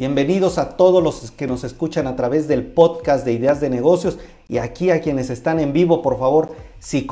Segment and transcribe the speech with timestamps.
[0.00, 4.16] Bienvenidos a todos los que nos escuchan a través del podcast de Ideas de Negocios
[4.48, 7.06] y aquí a quienes están en vivo, por favor, si,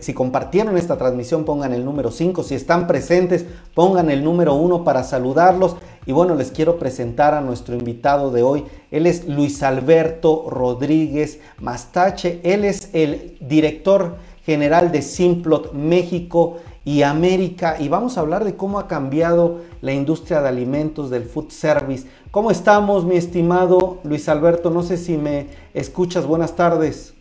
[0.00, 2.42] si compartieron esta transmisión, pongan el número 5.
[2.42, 5.76] Si están presentes, pongan el número 1 para saludarlos.
[6.06, 8.64] Y bueno, les quiero presentar a nuestro invitado de hoy.
[8.90, 12.40] Él es Luis Alberto Rodríguez Mastache.
[12.44, 18.56] Él es el director general de Simplot México y América y vamos a hablar de
[18.56, 22.08] cómo ha cambiado la industria de alimentos del food service.
[22.30, 24.70] ¿Cómo estamos, mi estimado Luis Alberto?
[24.70, 26.26] No sé si me escuchas.
[26.26, 27.14] Buenas tardes.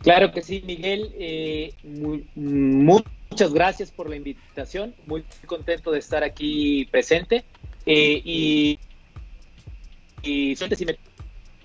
[0.00, 1.12] Claro que sí, Miguel.
[1.18, 1.74] Eh,
[2.34, 4.94] muchas gracias por la invitación.
[5.06, 7.44] Muy contento de estar aquí presente.
[7.86, 8.78] Eh, y,
[10.22, 10.98] y si me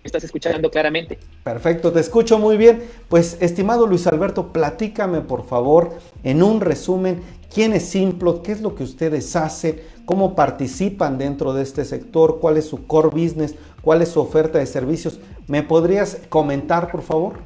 [0.04, 1.18] estás escuchando claramente.
[1.44, 2.84] Perfecto, te escucho muy bien.
[3.10, 7.22] Pues, estimado Luis Alberto, platícame por favor en un resumen
[7.54, 12.40] quién es Simplot, qué es lo que ustedes hacen, cómo participan dentro de este sector,
[12.40, 15.20] cuál es su core business, cuál es su oferta de servicios.
[15.48, 17.40] ¿Me podrías comentar, por favor?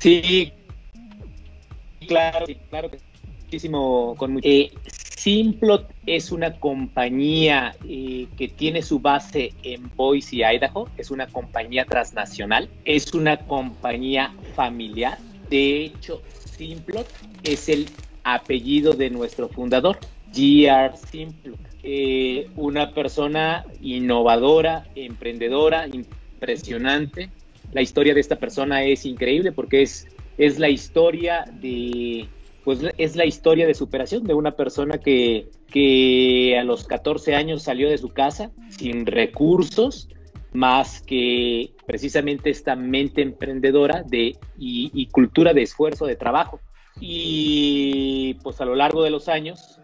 [0.00, 0.52] Sí,
[2.06, 2.98] claro, claro que
[3.44, 4.72] muchísimo con eh,
[5.24, 10.90] Simplot es una compañía eh, que tiene su base en Boise, Idaho.
[10.98, 12.68] Es una compañía transnacional.
[12.84, 15.16] Es una compañía familiar.
[15.48, 16.20] De hecho,
[16.58, 17.08] Simplot
[17.42, 17.86] es el
[18.22, 19.98] apellido de nuestro fundador,
[20.34, 20.94] G.R.
[21.10, 21.58] Simplot.
[21.82, 27.30] Eh, una persona innovadora, emprendedora, impresionante.
[27.72, 32.28] La historia de esta persona es increíble porque es, es la historia de
[32.64, 37.62] pues es la historia de superación de una persona que, que a los 14 años
[37.62, 40.08] salió de su casa sin recursos,
[40.52, 46.60] más que precisamente esta mente emprendedora de, y, cultura de esfuerzo, de trabajo.
[47.00, 49.80] Y pues a lo largo de los años,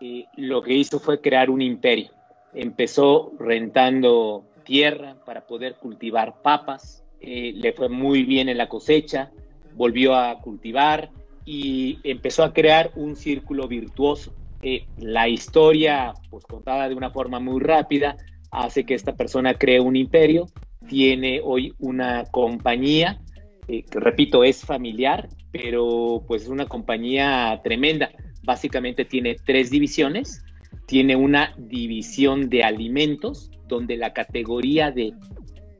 [0.00, 2.10] eh, lo que hizo fue crear un imperio.
[2.52, 9.30] Empezó rentando tierra para poder cultivar papas, eh, le fue muy bien en la cosecha,
[9.74, 11.10] volvió a cultivar,
[11.44, 14.34] y empezó a crear un círculo virtuoso.
[14.62, 18.16] Eh, la historia, pues contada de una forma muy rápida,
[18.50, 20.46] hace que esta persona cree un imperio,
[20.88, 23.20] tiene hoy una compañía,
[23.68, 28.10] eh, que repito, es familiar, pero pues es una compañía tremenda.
[28.42, 30.44] Básicamente tiene tres divisiones.
[30.86, 35.14] Tiene una división de alimentos, donde la categoría de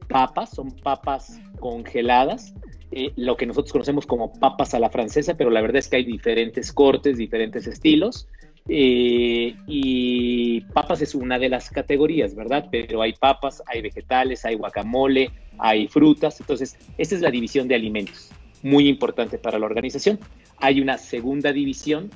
[0.08, 2.54] papas son papas congeladas,
[2.96, 5.96] eh, lo que nosotros conocemos como papas a la francesa, pero la verdad es que
[5.96, 8.28] hay diferentes cortes, diferentes estilos.
[8.68, 12.68] Eh, y papas es una de las categorías, ¿verdad?
[12.70, 16.38] Pero hay papas, hay vegetales, hay guacamole, hay frutas.
[16.38, 18.30] Entonces, esta es la división de alimentos,
[18.62, 20.20] muy importante para la organización.
[20.58, 22.12] Hay una segunda división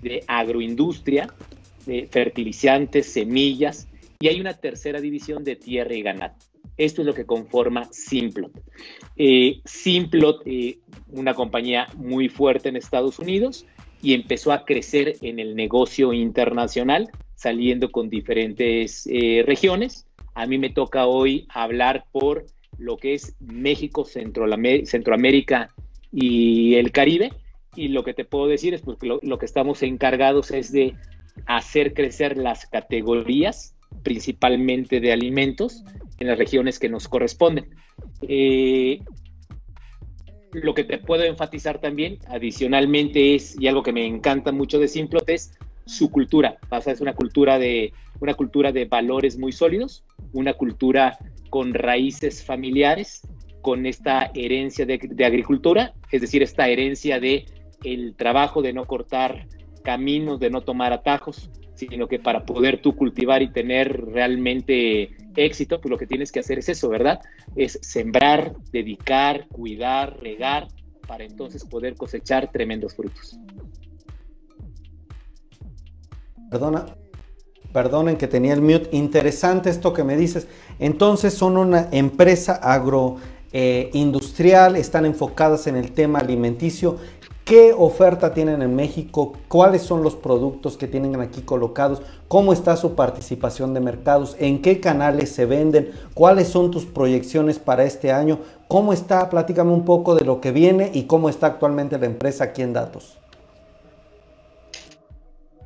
[0.00, 1.28] de agroindustria,
[1.84, 3.86] de fertilizantes, semillas,
[4.18, 6.34] y hay una tercera división de tierra y ganado.
[6.84, 8.50] Esto es lo que conforma Simplot.
[9.16, 10.80] Eh, Simplot, eh,
[11.12, 13.66] una compañía muy fuerte en Estados Unidos,
[14.02, 20.08] y empezó a crecer en el negocio internacional, saliendo con diferentes eh, regiones.
[20.34, 22.46] A mí me toca hoy hablar por
[22.78, 25.68] lo que es México, Centroamérica
[26.10, 27.32] y el Caribe.
[27.76, 30.96] Y lo que te puedo decir es pues, que lo que estamos encargados es de
[31.46, 35.84] hacer crecer las categorías, principalmente de alimentos,
[36.22, 37.68] en las regiones que nos corresponden.
[38.22, 39.00] Eh,
[40.52, 44.88] lo que te puedo enfatizar también, adicionalmente, es, y algo que me encanta mucho de
[44.88, 45.52] Simplot, es
[45.84, 46.58] su cultura.
[46.86, 51.18] es una cultura de, una cultura de valores muy sólidos, una cultura
[51.50, 53.22] con raíces familiares,
[53.62, 57.46] con esta herencia de, de agricultura, es decir, esta herencia de
[57.84, 59.48] el trabajo de no cortar
[59.82, 65.80] caminos, de no tomar atajos, sino que para poder tú cultivar y tener realmente éxito,
[65.80, 67.20] pues lo que tienes que hacer es eso, ¿verdad?
[67.56, 70.68] Es sembrar, dedicar, cuidar, regar,
[71.06, 73.38] para entonces poder cosechar tremendos frutos.
[76.50, 76.84] Perdona,
[77.72, 78.88] perdonen que tenía el mute.
[78.92, 80.46] Interesante esto que me dices.
[80.78, 86.98] Entonces son una empresa agroindustrial, eh, están enfocadas en el tema alimenticio
[87.52, 89.34] ¿Qué oferta tienen en México?
[89.46, 92.00] ¿Cuáles son los productos que tienen aquí colocados?
[92.26, 94.38] ¿Cómo está su participación de mercados?
[94.40, 95.90] ¿En qué canales se venden?
[96.14, 98.38] ¿Cuáles son tus proyecciones para este año?
[98.68, 99.28] ¿Cómo está?
[99.28, 102.72] Platícame un poco de lo que viene y cómo está actualmente la empresa aquí en
[102.72, 103.18] Datos.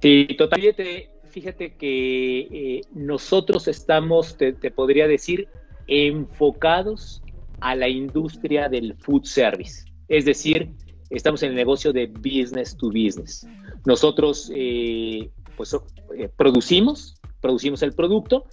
[0.02, 1.10] Sí, totalmente.
[1.30, 5.46] Fíjate que eh, nosotros estamos, te podría decir,
[5.86, 7.22] enfocados
[7.60, 9.84] a la industria del food service.
[10.08, 10.74] Es decir,
[11.10, 13.46] estamos en el negocio de business to business.
[13.84, 15.74] Nosotros, eh, pues,
[16.16, 18.46] eh, producimos, producimos el producto.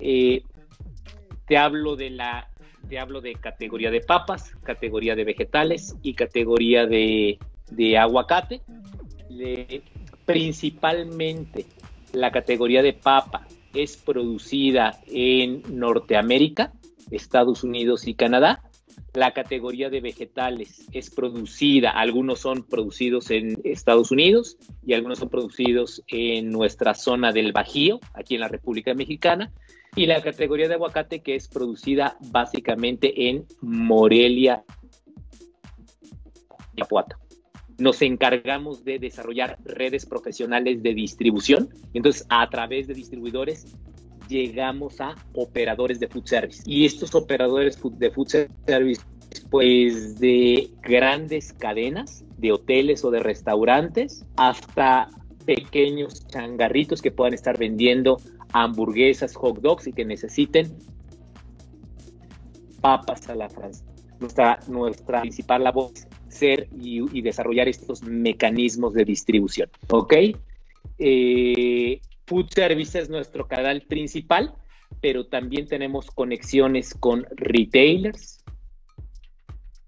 [0.00, 0.42] Eh,
[1.46, 2.48] te hablo de la
[2.88, 7.38] te hablo de categoría de papas, categoría de vegetales y categoría de,
[7.98, 8.62] aguacate.
[10.24, 11.66] principalmente
[12.14, 16.72] la categoría de papa es producida en Norteamérica,
[17.10, 18.62] Estados Unidos y Canadá.
[19.14, 25.30] La categoría de vegetales es producida, algunos son producidos en Estados Unidos y algunos son
[25.30, 29.50] producidos en nuestra zona del Bajío, aquí en la República Mexicana.
[29.96, 34.62] Y la categoría de aguacate que es producida básicamente en Morelia,
[36.74, 37.16] Guanajuato
[37.78, 41.68] nos encargamos de desarrollar redes profesionales de distribución.
[41.94, 43.66] Entonces, a través de distribuidores
[44.28, 46.62] llegamos a operadores de food service.
[46.66, 48.28] Y estos operadores de food
[48.66, 49.02] service,
[49.50, 55.08] pues de grandes cadenas de hoteles o de restaurantes hasta
[55.44, 58.18] pequeños changarritos que puedan estar vendiendo
[58.52, 60.76] hamburguesas, hot dogs y que necesiten
[62.80, 63.84] papas a la francesa.
[64.20, 69.70] Nuestra, principal labor es ser y, desarrollar estos mecanismos de distribución.
[69.90, 70.14] ¿Ok?
[70.98, 74.52] Eh, Food Service es nuestro canal principal,
[75.00, 78.44] pero también tenemos conexiones con retailers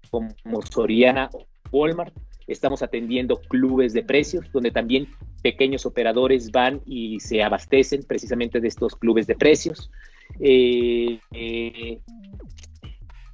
[0.09, 0.33] como
[0.63, 2.13] Soriana o Walmart.
[2.47, 5.07] Estamos atendiendo clubes de precios, donde también
[5.43, 9.91] pequeños operadores van y se abastecen precisamente de estos clubes de precios.
[10.39, 11.99] Eh, eh,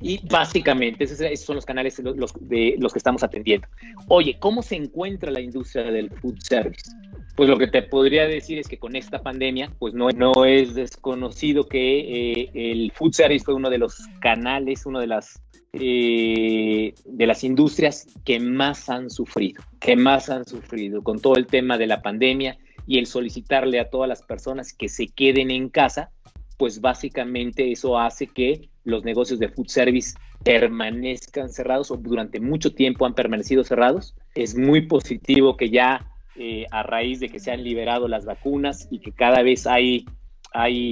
[0.02, 3.68] y básicamente esos, son los canales de los que estamos atendiendo.
[4.10, 6.92] Oye, ¿cómo se encuentra la industria del food service?
[7.38, 10.74] Pues lo que te podría decir es que con esta pandemia, pues no, no es
[10.74, 15.40] desconocido que eh, el food service fue uno de los canales, uno de las
[15.74, 21.46] eh, de las industrias que más han sufrido, que más han sufrido con todo el
[21.46, 22.58] tema de la pandemia
[22.88, 26.10] y el solicitarle a todas las personas que se queden en casa,
[26.58, 32.74] pues básicamente eso hace que los negocios de food service permanezcan cerrados o durante mucho
[32.74, 34.16] tiempo han permanecido cerrados.
[34.34, 36.04] Es muy positivo que ya
[36.40, 40.06] eh, a raíz de que se han liberado las vacunas y que cada vez hay,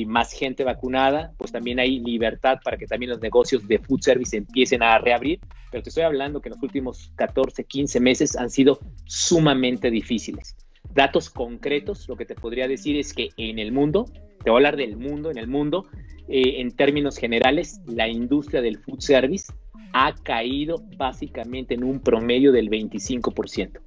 [0.08, 4.36] más gente vacunada, pues también hay libertad para que también los negocios de food service
[4.36, 5.40] empiecen a reabrir.
[5.72, 10.56] Pero te estoy hablando que los últimos 14, 15 meses han sido sumamente difíciles.
[10.94, 14.06] Datos concretos, lo que te podría decir es que en el mundo,
[14.44, 15.88] te voy a hablar del mundo, en el mundo,
[16.28, 19.52] eh, en términos generales, la industria del food service
[19.94, 23.80] ha caído básicamente en un promedio del 25%.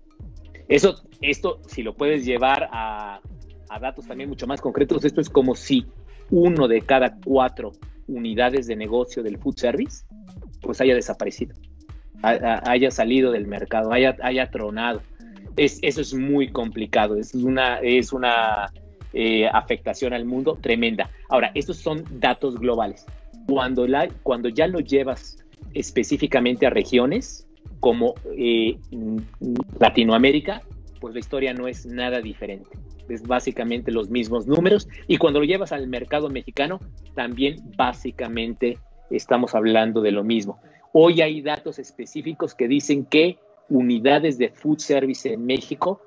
[0.68, 3.20] Eso, esto, si lo puedes llevar a,
[3.80, 5.86] datos también mucho más concretos, esto es como si
[6.30, 7.72] uno de cada cuatro
[8.06, 10.04] unidades de negocio del food service
[10.60, 11.54] pues haya desaparecido,
[12.22, 15.00] haya salido del mercado, haya, haya tronado.
[15.56, 18.72] Es, eso es muy complicado, es una, es una
[19.12, 21.10] eh, afectación al mundo tremenda.
[21.28, 23.06] Ahora, estos son datos globales.
[23.46, 25.38] Cuando, la, cuando ya lo llevas
[25.72, 27.47] específicamente a regiones
[27.80, 28.78] como eh,
[29.78, 30.62] Latinoamérica,
[31.00, 32.70] pues la historia no es nada diferente.
[33.08, 34.88] Es básicamente los mismos números.
[35.06, 36.80] Y cuando lo llevas al mercado mexicano,
[37.14, 38.78] también básicamente
[39.10, 40.60] estamos hablando de lo mismo.
[40.92, 43.38] Hoy hay datos específicos que dicen que
[43.68, 46.00] unidades de food service en México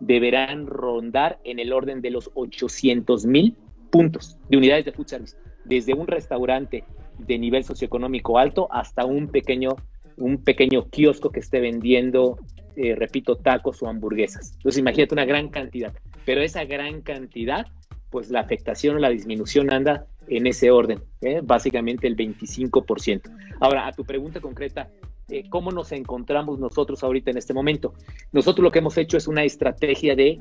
[0.00, 3.56] deberán rondar en el orden de los 800 mil
[3.90, 6.84] puntos de unidades de food service, desde un restaurante
[7.18, 9.76] de nivel socioeconómico alto hasta un pequeño,
[10.22, 12.38] un pequeño kiosco que esté vendiendo,
[12.76, 14.52] eh, repito, tacos o hamburguesas.
[14.54, 15.92] Entonces imagínate una gran cantidad,
[16.24, 17.66] pero esa gran cantidad,
[18.10, 21.40] pues la afectación o la disminución anda en ese orden, ¿eh?
[21.42, 23.22] básicamente el 25%.
[23.60, 24.88] Ahora, a tu pregunta concreta,
[25.28, 27.94] eh, cómo nos encontramos nosotros ahorita en este momento.
[28.30, 30.38] Nosotros lo que hemos hecho es una estrategia de,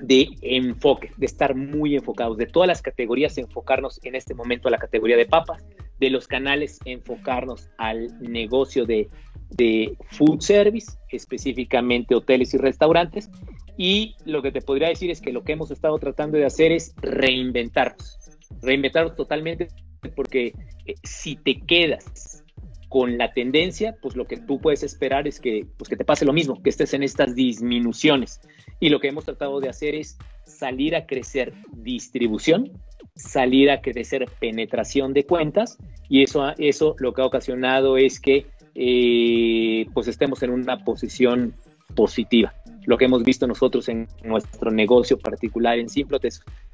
[0.00, 4.70] de enfoque, de estar muy enfocados, de todas las categorías enfocarnos en este momento a
[4.70, 5.64] la categoría de papas,
[5.98, 9.08] de los canales enfocarnos al negocio de,
[9.50, 13.30] de food service, específicamente hoteles y restaurantes.
[13.76, 16.72] Y lo que te podría decir es que lo que hemos estado tratando de hacer
[16.72, 18.18] es reinventarnos,
[18.60, 19.68] reinventarnos totalmente,
[20.14, 20.52] porque
[20.86, 22.44] eh, si te quedas
[22.88, 26.24] con la tendencia, pues lo que tú puedes esperar es que, pues que te pase
[26.24, 28.40] lo mismo, que estés en estas disminuciones.
[28.80, 32.72] Y lo que hemos tratado de hacer es salir a crecer distribución,
[33.14, 38.46] salir a crecer penetración de cuentas, y eso, eso lo que ha ocasionado es que
[38.74, 41.54] eh, pues estemos en una posición
[41.94, 42.54] positiva.
[42.86, 46.24] Lo que hemos visto nosotros en nuestro negocio particular en Simplot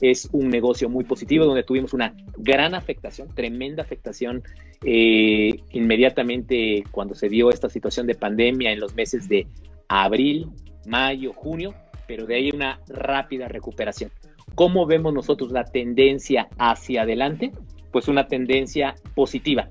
[0.01, 4.43] es, un negocio muy positivo donde tuvimos una gran afectación, tremenda afectación
[4.85, 9.47] eh, inmediatamente cuando se dio esta situación de pandemia en los meses de
[9.89, 10.51] abril,
[10.87, 11.75] mayo, junio,
[12.07, 14.11] pero de ahí una rápida recuperación.
[14.55, 17.53] ¿Cómo vemos nosotros la tendencia hacia adelante?
[17.91, 19.69] Pues una tendencia positiva.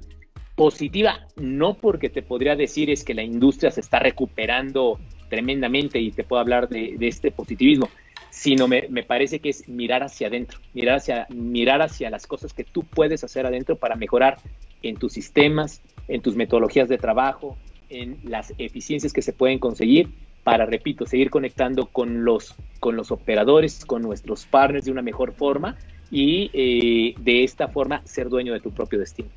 [0.55, 4.99] Positiva no porque te podría decir es que la industria se está recuperando
[5.29, 7.89] tremendamente y te puedo hablar de, este positivismo,
[8.29, 12.63] sino me, parece que es mirar hacia adentro, mirar hacia, mirar hacia las cosas que
[12.63, 14.37] tú puedes hacer adentro para mejorar
[14.83, 17.57] en tus sistemas, en tus metodologías de trabajo,
[17.89, 20.09] en las eficiencias que se pueden conseguir
[20.43, 25.33] para, repito, seguir conectando con los, con los operadores, con nuestros partners de una mejor
[25.33, 25.77] forma
[26.11, 29.29] y eh, de esta forma ser dueño de tu propio destino.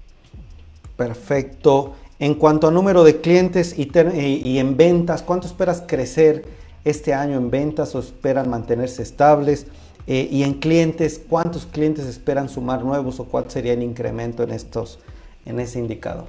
[0.97, 1.95] Perfecto.
[2.19, 6.45] En cuanto a número de clientes y, en ventas, ¿cuánto esperas crecer
[6.85, 9.67] este año en ventas o esperan mantenerse estables?
[10.07, 14.53] Eh, y en clientes, ¿cuántos clientes esperan sumar nuevos o cuál sería el incremento en
[14.53, 14.99] estos,
[15.45, 16.25] en ese indicador?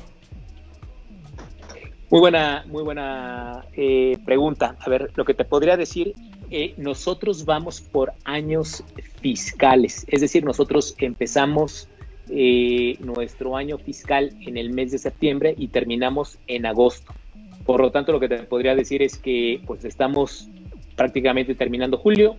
[2.10, 4.78] Muy buena, muy buena eh, pregunta.
[4.80, 6.14] A ver, lo que te podría decir,
[6.50, 8.82] eh, nosotros vamos por años
[9.20, 11.90] fiscales, es decir, nosotros empezamos
[12.30, 17.14] eh, nuestro año fiscal en el mes de septiembre y terminamos en agosto.
[17.66, 20.48] Por lo tanto, lo que te podría decir es que pues estamos
[20.96, 22.38] prácticamente terminando julio,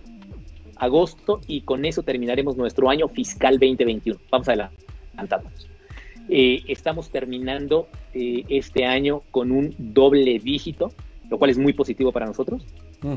[0.77, 4.19] agosto y con eso terminaremos nuestro año fiscal 2021.
[4.31, 5.78] Vamos adelantándonos.
[6.31, 10.91] Eh, estamos terminando eh, este año con un doble dígito,
[11.27, 12.63] lo cual es muy positivo para nosotros.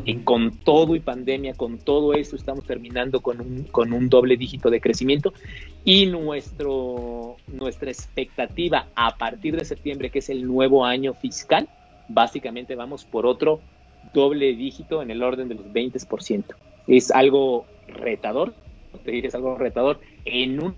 [0.04, 4.36] y con todo y pandemia, con todo eso, estamos terminando con un, con un doble
[4.36, 5.34] dígito de crecimiento.
[5.84, 11.68] Y nuestro, nuestra expectativa a partir de septiembre, que es el nuevo año fiscal,
[12.08, 13.60] básicamente vamos por otro
[14.14, 16.44] doble dígito en el orden de los 20%.
[16.86, 18.54] Es algo retador,
[19.04, 20.74] te diré, es algo retador en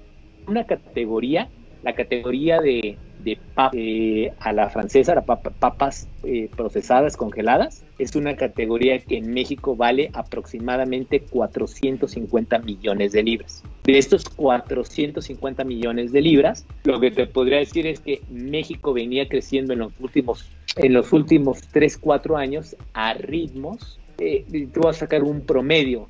[0.46, 1.48] una categoría
[1.84, 3.38] la categoría de, de
[3.74, 9.76] eh, a la francesa, las papas eh, procesadas, congeladas, es una categoría que en México
[9.76, 13.62] vale aproximadamente 450 millones de libras.
[13.84, 19.28] De estos 450 millones de libras, lo que te podría decir es que México venía
[19.28, 24.96] creciendo en los últimos, en los últimos 3, 4 años a ritmos, eh, tú vas
[24.96, 26.08] a sacar un promedio,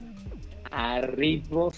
[0.71, 1.75] a ritmos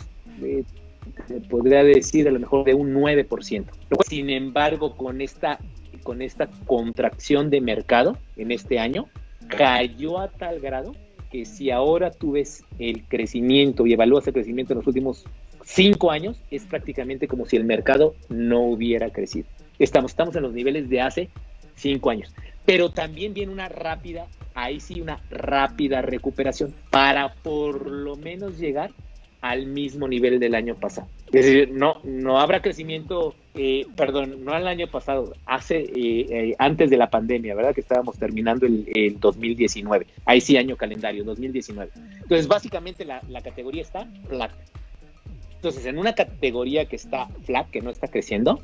[1.49, 3.65] podría decir a lo mejor de un 9%.
[4.09, 5.59] Sin embargo, con esta,
[6.03, 9.09] con esta contracción de mercado en este año,
[9.49, 10.95] cayó a tal grado
[11.31, 15.25] que si ahora tú ves el crecimiento y evalúas el crecimiento en los últimos
[15.65, 19.47] cinco años, es prácticamente como si el mercado no hubiera crecido.
[19.79, 21.29] Estamos, estamos en los niveles de hace
[21.75, 22.33] cinco años.
[22.65, 28.93] Pero también viene una rápida, ahí sí, una rápida recuperación para por lo menos llegar
[29.50, 31.09] al mismo nivel del año pasado.
[31.26, 36.55] Es decir, no, no habrá crecimiento, eh, perdón, no al año pasado, hace eh, eh,
[36.59, 37.75] antes de la pandemia, ¿verdad?
[37.75, 40.07] Que estábamos terminando el, 2019.
[40.25, 41.91] Ahí sí, año calendario, 2019.
[42.23, 44.50] Entonces, básicamente la, la categoría está flat.
[45.55, 48.61] Entonces, en una categoría que está flat, que no está creciendo,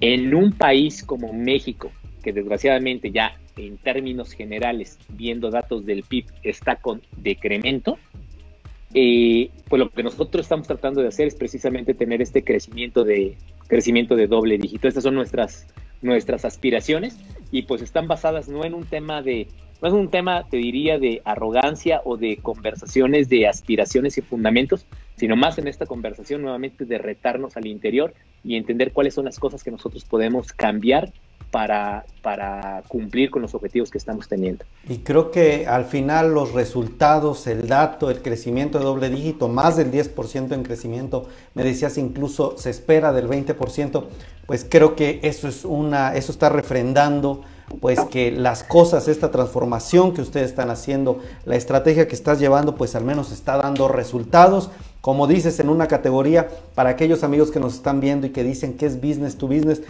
[0.00, 1.90] en un país como México,
[2.22, 7.98] que desgraciadamente ya en términos generales, viendo datos del PIB, está con decremento,
[8.94, 13.36] eh, pues lo que nosotros estamos tratando de hacer es precisamente tener este crecimiento de
[13.66, 14.86] crecimiento de doble dígito.
[14.86, 15.66] Estas son nuestras
[16.00, 17.18] nuestras aspiraciones
[17.50, 19.48] y pues están basadas no en un tema de
[19.82, 24.86] no es un tema te diría de arrogancia o de conversaciones de aspiraciones y fundamentos,
[25.16, 29.38] sino más en esta conversación nuevamente de retarnos al interior y entender cuáles son las
[29.38, 31.12] cosas que nosotros podemos cambiar
[31.50, 32.04] para,
[32.88, 34.64] cumplir con los objetivos que estamos teniendo.
[34.88, 39.76] Y creo que al final los resultados, el dato, el crecimiento de doble dígito, más
[39.76, 44.04] del 10% en crecimiento, me decías incluso se espera del 20%,
[44.46, 47.42] pues creo que eso es una, eso está refrendando
[47.80, 52.74] pues que las cosas, esta transformación que ustedes están haciendo, la estrategia que estás llevando,
[52.74, 54.70] pues al menos está dando resultados.
[55.00, 58.76] Como dices en una categoría, para aquellos amigos que nos están viendo y que dicen
[58.76, 59.82] que es business to business,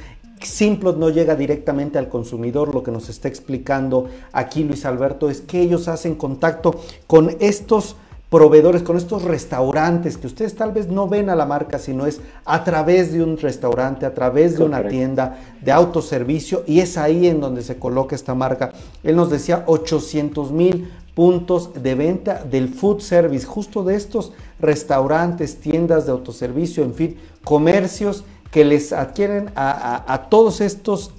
[0.45, 5.41] Simplot no llega directamente al consumidor, lo que nos está explicando aquí Luis Alberto es
[5.41, 6.75] que ellos hacen contacto
[7.07, 7.97] con estos
[8.35, 12.21] proveedores, con estos restaurantes que ustedes tal vez no ven a la marca, sino es
[12.45, 16.65] a través de un restaurante, a través de una tienda de autoservicio.
[16.67, 18.73] Y es ahí en donde se coloca esta marca.
[19.05, 25.61] Él nos decía 800 mil puntos de venta del food service, justo de estos restaurantes,
[25.61, 31.11] tiendas de autoservicio, en fin, comercios que les adquieren a, todos estos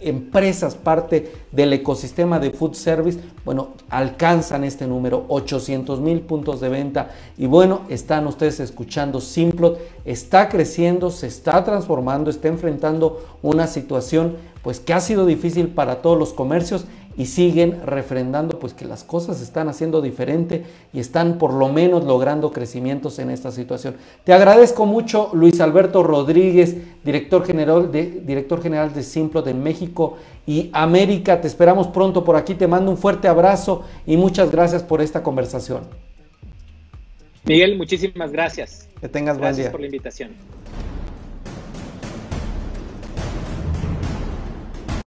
[0.00, 6.70] empresas, parte del ecosistema de food service, bueno, alcanzan este número, 800 mil puntos de
[6.70, 7.10] venta.
[7.38, 14.34] Y bueno, están ustedes escuchando, Simplot está creciendo, se está transformando, está enfrentando una situación
[14.64, 19.04] pues que ha sido difícil para todos los comercios y siguen refrendando pues que las
[19.04, 23.94] cosas se están haciendo diferente y están por lo menos logrando crecimientos en esta situación.
[24.24, 30.16] Te agradezco mucho Luis Alberto Rodríguez, director general de, director general de Simplot en México
[30.46, 31.40] y América.
[31.40, 32.54] Te esperamos pronto por aquí.
[32.54, 35.82] Te mando un fuerte abrazo y muchas gracias por esta conversación.
[37.44, 38.88] Miguel, muchísimas gracias.
[39.00, 39.70] Que tengas gracias buen día.
[39.70, 40.30] por la invitación.